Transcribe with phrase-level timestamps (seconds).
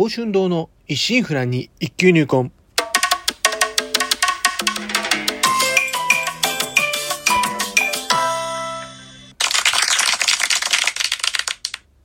[0.00, 2.52] 宝春堂の一心不乱に一級入魂。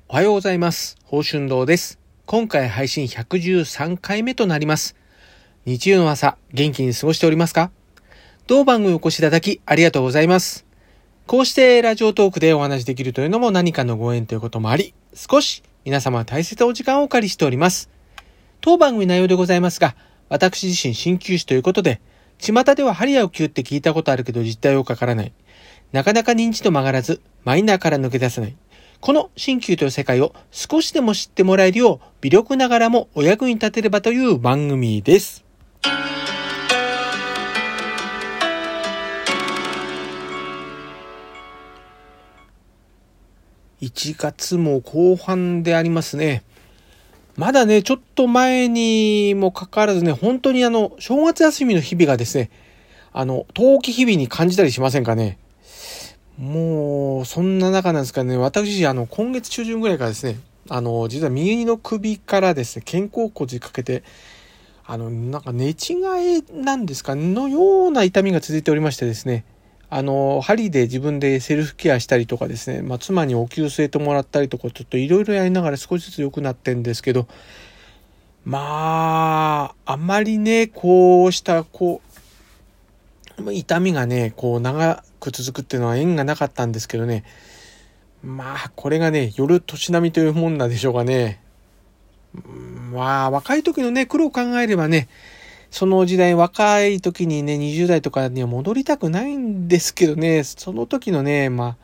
[0.07, 0.97] おはようございます。
[1.03, 1.99] 宝春堂です。
[2.25, 4.95] 今回配信113回目となります。
[5.65, 7.69] 日曜の朝、元気に過ごしておりますか？
[8.47, 10.65] 当番組お越しいただきありがとうございます。
[11.27, 17.89] こうしてラジオトークでお話できるというのも何かのご縁ということもあり、少し皆様大切なお時間をお借りしております。
[18.61, 19.95] 当番組内容でございますが、
[20.29, 21.99] 私自身鍼灸師ということで、
[22.37, 25.33] 巷では針やを灸って聞いたことあるけど実態をかからない。
[25.91, 28.55] なかなか認知度曲がらず、マイナーから抜け出せない。
[29.01, 35.43] この鍼灸という世界を少しでも知ってもらえるよう、微力ながらもお役に立てればという番組です。
[43.83, 46.43] 1月も後半でありますね。
[47.35, 52.49] まだね、ちょっと前にもかかわらずね、本当にあの、正月休みの日々がですね、
[53.11, 55.37] あの、冬季日々に感じたりしませんかね。
[56.37, 64.03] もう、そんな中なんですかね、私、あの、今月中旬ぐらいからですね、あの、実は右の首からですね、肩甲骨にかけて、
[64.85, 65.73] あの、なんか寝違
[66.39, 69.43] いなんですか、のような痛みが続いておりましてですね、
[69.95, 77.27] あの、針で自分でセルフケアしたりとかですね、まあ、妻にお灸据えてもらったりとか、ちょっといろいろやりながら少しずつ良くなってんですけど、
[78.43, 82.01] まあ、あまりね、こうした、こ
[83.37, 87.23] う、痛みがね、こう長く続くっていうのは縁がなかったんですけどね、
[88.23, 91.39] まあ、これがね、夜年並みというもんなんでしょうかね。
[92.91, 95.07] まあ、若い時のね、苦労を考えればね、
[95.73, 101.77] その時代、若い時にね、20代とかには戻りたくないんですけどね、その時のね、まあ、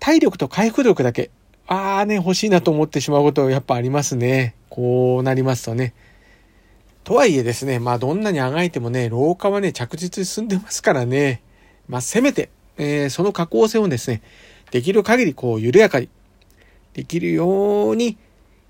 [0.00, 1.30] 体力と回復力だけ、
[1.66, 4.54] ああね、欲しいなと思ってしまうことやっぱありますね。
[4.70, 5.92] こうなりますとね。
[7.04, 11.42] とはいえですね、まあどんなにあがいてもね、老化はね、着実に進んでますからね、
[11.86, 12.48] まあせめて、
[12.78, 14.22] えー、その下降線をですね、
[14.70, 16.08] できる限りこう緩やかに、
[16.94, 18.16] できるように、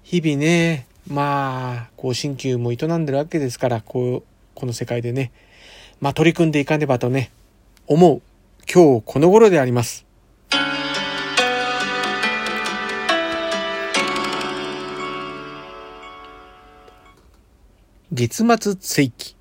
[0.03, 5.31] 日々ね、まあ、こう、鍼灸も営んでるわけですから、こう、この世界でね、
[6.01, 7.31] まあ取り組んでいかねばとね、
[7.87, 8.23] 思う、
[8.69, 10.05] 今日この頃であります。
[18.11, 19.37] 月末追記。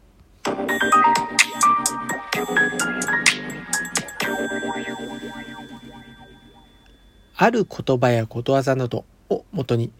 [7.35, 9.91] ある言葉やことわざなどをもとに、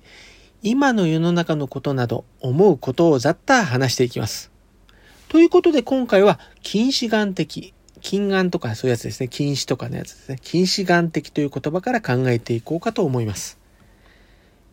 [0.61, 4.55] 今の世の中のことなど思うことをざっと話していきます。
[5.29, 9.27] ということで今回は近視眼的、近眼とかそういうやつですね。
[9.27, 10.39] 近視とかのやつですね。
[10.41, 13.59] 近視眼的という言葉から考えていこうかと思います。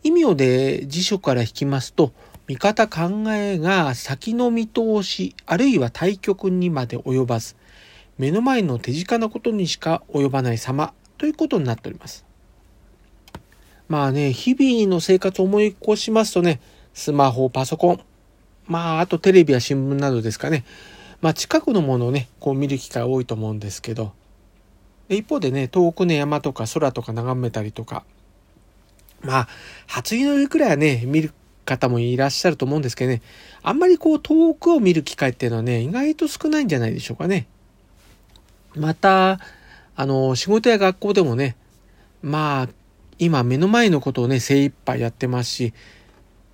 [0.03, 2.13] 意味をで辞書から引きますと、
[2.47, 7.55] 見方考えが先の見通し、あるいは対極にまで及ばず、
[8.17, 12.23] 目の前の手近なことにしか及ばない様ということになっております。
[13.89, 16.61] まあね、日々の生活を思い起こしますとね、
[16.93, 17.99] スマホ、パソコン、
[18.67, 20.65] まあ、あとテレビや新聞などですかね。
[21.21, 24.13] まあ、近くのものをね、こう見る機会多いと思うんですけど、
[25.07, 28.03] で一方でね、遠くの山とか空とか眺めたりとか、
[29.21, 29.47] まあ、
[29.87, 31.33] 初日の出くらいはね、見る
[31.65, 33.21] 方もいらっしゃると思うんですけどね、
[33.63, 37.47] あんまりこう遠くを見る機会っていうのはね、意外と少ないんじゃないでしょうかね。
[38.75, 39.39] また、
[39.95, 41.55] あの、仕事や学校でもね、
[42.21, 42.69] まあ、
[43.17, 45.73] 今目の前のことをね、精一杯やってますし、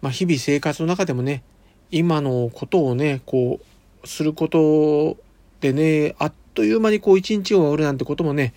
[0.02, 1.44] まあ日々生活の中でもね、
[1.92, 3.60] 今のことをね、こ
[4.04, 5.18] う、すること
[5.60, 8.54] でね、あっという間にこう一日を終わるなんてこともね、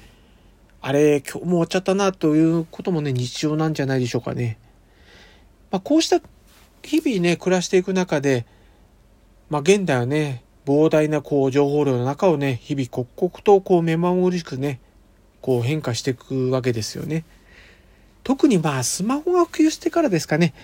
[0.81, 4.59] あれ、今日も終わっちゃったなということもね、日常なんじゃないでしょうかね。
[5.71, 6.21] まあこうした
[6.83, 8.47] 日々ね、暮らしていく中で、
[9.51, 14.81] まあ現代はね、膨大なこう情報量の中をね、日々刻々とこう目まぐるしくね、
[15.41, 17.25] こう変化していくわけですよね。
[18.23, 20.55] 特にまあスマホが普及してからですかね。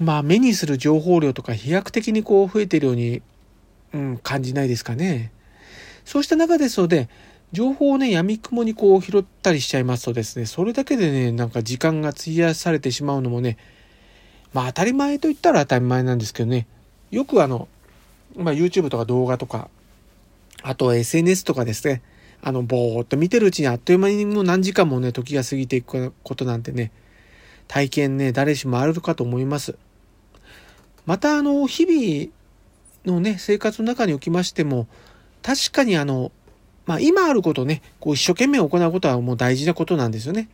[0.00, 3.22] まあ目にする情報量とか飛躍的にこう増えているように、
[3.92, 5.30] うん、感じないですかね。
[6.06, 7.10] そうした中ですので、
[7.52, 13.58] 情報をね、闇雲にこう拾ったりしちゃいますとですね、それだけでね、なんか時間が費やされてしまうのもね、
[14.54, 16.66] まあ当たり前と言ったら当たり前なんですけどね、
[17.10, 17.68] よくあの、
[18.36, 19.68] まあ YouTube とか動画とか、
[20.62, 22.00] あと SNS とかですね、
[22.42, 26.90] あの、ぼーっと見てるうちにあっという間にもう何時間もね、時が過ぎていくことなんてね、
[27.68, 29.76] 体験ね、誰しもあるかと思います。
[31.06, 34.86] また、あの、日々のね、生活の中におきましても、
[35.42, 36.32] 確かにあの、
[36.86, 40.48] まあ今あることをね、こう一生懸命行うことはもう大事なことなんですよね。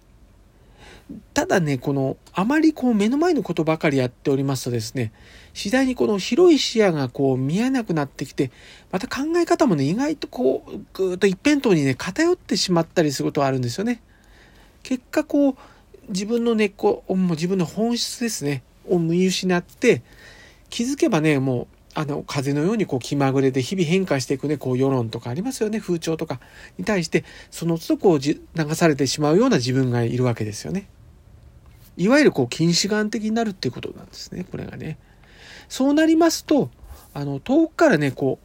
[1.34, 5.12] ただね、この、あまりこう目の前のことばかりやっておりますとですね、
[5.54, 8.50] 次第にこの広い視野がこう見えなくなってきて、
[8.90, 14.02] また考え方もね、意外とこう、ぐっと一辺倒にね、偏ってしまったりすることがあるんですよね。
[14.82, 15.56] 結果こう、
[16.08, 20.02] 自分の根っこ、自分の本質ですね、を見失って、
[20.70, 26.40] 気づけばね、もう、あの、風のようにこう気まぐれで日々変化していくね、こう世論とかありますよね、風潮とか
[26.78, 28.36] に対して、その都度こう流
[28.74, 30.88] されてしまうような自分がいるわけですよね。
[31.96, 34.98] いわゆるこう近視眼的になるっていうことなんですね、これがね。
[35.68, 36.70] そうなりますと、
[37.14, 38.38] あの、遠くからね、こ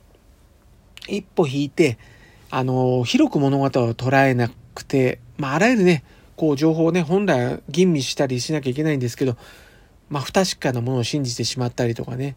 [1.07, 1.97] う、一歩引いて、
[2.49, 6.03] あの、広く物語を捉えなくて、まあ、あらゆるね、
[6.37, 9.35] こう情報をね、本来吟味したりしなきゃいけないんですけど、
[10.11, 12.35] まあ、不確かなものを信じてしまったりとかね、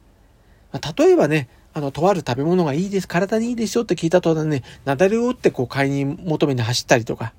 [0.73, 7.35] ま例えばね、あの、とある食べ物がいいです、体にいいですよって聞いた途端ね、なだれを打ってこう買いに求めに走ったりとか、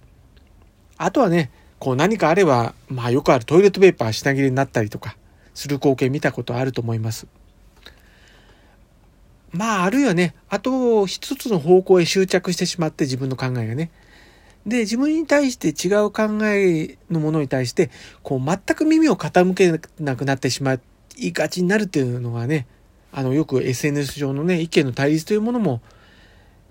[0.97, 5.15] あとはね、こう何かあれば、まあよくあるトイレットペーパー品切れになったりとか、
[5.53, 7.27] する光景見たことあると思います。
[9.51, 13.89] まああるいはね、あと一つの方向へ執着してしまって自分の考えがね。
[14.65, 17.91] で、自分に対して違う考えのものに対して、
[18.23, 20.79] こう全く耳を傾けなくなってしま
[21.17, 22.67] いがちになるっていうのがね、
[23.11, 25.81] あの、よく SNS 上のね、意見の対立というものも、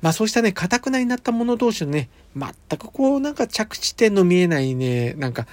[0.03, 5.47] まあそうしたね、固くなになった者同士のね、全くこう、なんか着地点の見えないね、なんか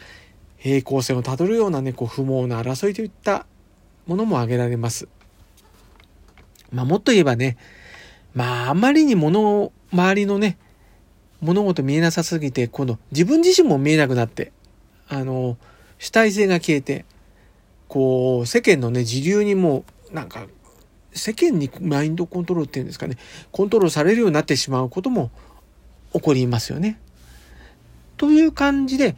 [0.57, 3.45] 平行線をたどるようなね、こう、不毛な争いといった
[4.07, 5.07] ものも挙げられます。
[6.71, 7.57] まあもっと言えばね、
[8.33, 10.57] まああまりに物を、周りのね、
[11.41, 14.51] 物事見えなさすぎて、今度自分自身も見えなくなって、
[15.07, 15.57] あの、
[15.97, 17.05] 主体性が消えて、
[17.87, 20.45] こう、世間のね、時流にもなんか
[21.13, 23.17] 世間にマインドコントロールっていうんですかね、
[23.51, 25.31] コントロールされるようになってしまうことも
[26.13, 26.99] 起こりますよね。
[28.17, 29.15] という感じで、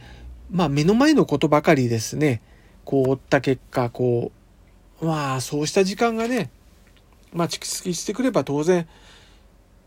[0.50, 2.42] まあ目の前のことばかりですね、
[2.84, 4.32] こう追った結果、こ
[5.00, 6.50] う、まあそうした時間がね、
[7.32, 8.88] まあ蓄積してくれば当然、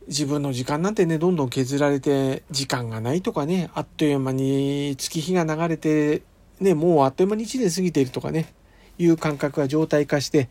[0.08, 6.24] 自分の時間なんてね、どんどん削られて、時間がないとかね、あっという間に月日が流れて、
[6.60, 8.54] ね、もうあっという間に1年過ぎているとかね、
[8.98, 10.50] いう感覚が常態化して、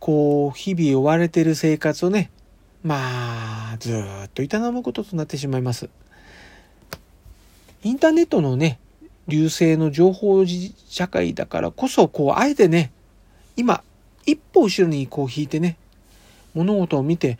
[0.00, 2.30] こう、日々追われてる生活をね、
[2.82, 5.90] まあ、ずっと営むこととなってしまいます。
[7.82, 8.78] インターネットのね、
[9.28, 12.92] 流星の情報社会だからこそ、こう、あえてね、
[13.56, 13.82] 今、
[14.26, 15.76] 一歩後ろにこう引いてね、
[16.54, 17.38] 物事を見て、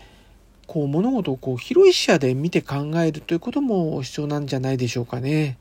[0.74, 5.56] こう物事をこう広い視野で見て考えるということも必要なんじゃないでしょうかね。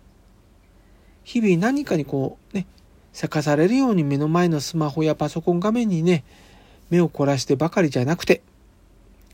[1.23, 2.65] 日々何かにこうね、
[3.11, 6.23] せかされるように目の前のスマホやパソコン画面にね、
[6.89, 8.41] 目を凝らしてばかりじゃなくて、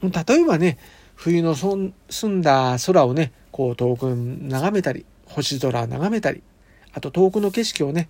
[0.01, 0.77] 例えばね、
[1.15, 1.93] 冬の澄
[2.25, 6.43] んだ空をね、こう遠く眺めたり、星空を眺めたり、
[6.91, 8.09] あと遠くの景色をね、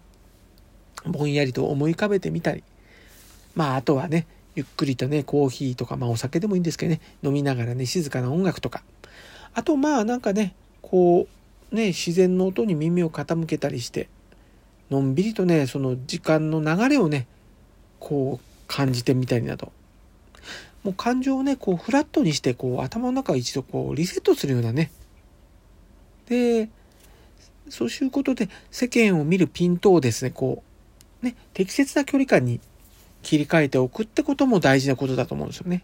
[1.05, 2.63] ぼんやりと思い浮かべてみたり、
[3.53, 4.25] まああとはね、
[4.59, 8.83] ゆっくりとね、コーヒーとか、まあお酒でもいいんですけどね、飲みながらね、静かな音楽とか、
[9.53, 11.27] あとまあなんかね、こ
[11.71, 14.09] う、ね、自然の音に耳を傾けたりして、
[14.89, 17.27] のんびりとね、その時間の流れをね、
[17.99, 19.71] こう感じてみたりなど。
[20.83, 24.91] もう感情をね、こうフラットにして、こう頭の中を一度こうリセットするようなね。
[26.27, 26.69] で、
[27.69, 30.63] そういうことで世間を見るピントをですね、こ
[31.21, 32.59] う、ね、適切な距離感に
[33.23, 35.83] 切り替えておくってことも大事なことだと思うんですよね。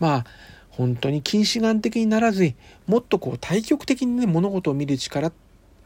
[0.00, 0.24] まあ、
[0.70, 2.54] 本当に近視眼的にならずに、
[2.86, 5.32] もっとこう対極的にね、物事を見る力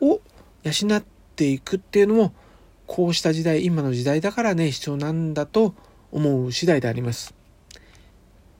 [0.01, 0.21] を
[0.63, 1.05] 養っ
[1.35, 2.33] ていくっていうのも、
[2.87, 5.75] こうした時代、今の時代だからね、必要なんだと
[6.13, 7.35] 思う次第であります。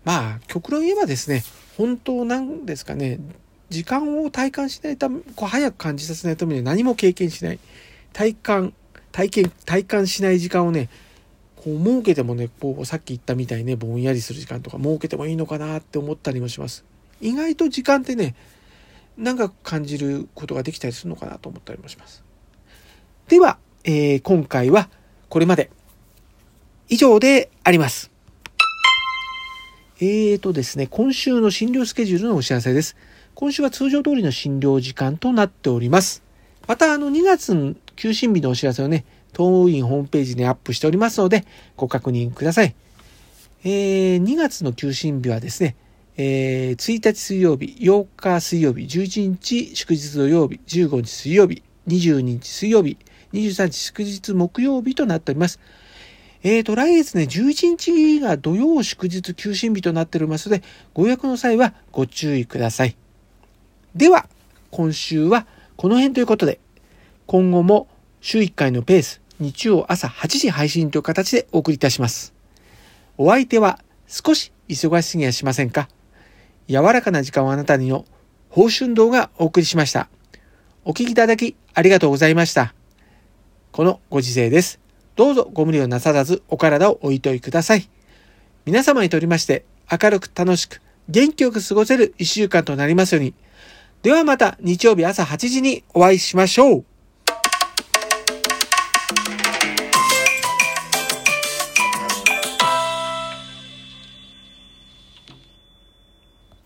[0.05, 1.45] まあ、極論言えばですね、
[1.77, 3.19] 本当なんですかね、
[3.71, 7.59] 時間を体感しないため、こう早く感じさせないためには何も経験しない。
[8.13, 8.75] 体感、
[9.13, 10.89] 体験、体感しない時間をね、
[11.67, 16.85] こう設けてもね、こうさっき言ったみたいにね、ぼんやりする時間とか設けてもいいのかなって思ったりもします。
[17.21, 18.37] 意外と時間ってね、
[19.19, 22.23] 長く感じることができたりするのかなと思ったりもします。
[23.27, 24.89] では、えー、今回は
[25.29, 25.73] これまで
[26.89, 28.13] 以上であります。
[29.99, 32.95] えーとですね、今週の診療スケジュールのお知らせです。
[33.35, 36.23] 今週は通常通りの診療時間となっております。
[36.69, 39.05] また、あの、2月の休診日のお知らせをね、
[39.37, 41.45] 当院ホームページにアップしておりますので、
[41.77, 42.75] ご確認ください。
[43.65, 45.77] えー、2月の休診日はですね、
[46.17, 52.97] えー、1日水曜日、8日水曜日、11日祝日土曜日、15日水曜日、22日水曜日、
[53.35, 55.61] 23日祝日木曜日となっております。
[56.43, 60.63] えーと、来月ね、11日が土曜祝日休診日となっておりますので、
[60.95, 62.97] ご予約の際はご注意ください。
[63.95, 64.31] では、
[64.71, 66.59] 今週はこの辺ということで、
[67.27, 67.87] 今後も
[68.23, 72.35] 週1回のペース、日曜朝8時配信という形でお送りいたします。
[73.19, 75.89] お相手は少し忙しすぎやしませんか？
[76.69, 78.05] 柔らかな時間をあなたにの
[78.49, 80.09] 報春動がお送りしました。
[80.85, 82.75] お聞きいただきありがとうございました。
[83.73, 84.81] このご時世です。
[85.17, 87.89] どうぞご無理をなさらずお体をおいといください。
[88.65, 93.35] 皆様にとりまして明るく楽しく元気よく過ごせる一週間となりますように。
[94.03, 96.85] ではまた日曜日朝8時にお会いしましょう。